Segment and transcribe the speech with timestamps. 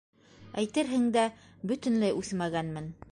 [0.61, 1.25] Әйтерһең дә
[1.73, 2.93] бөтөнләй үҫмәгәнмен.